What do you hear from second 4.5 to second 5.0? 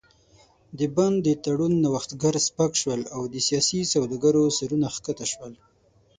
سرونه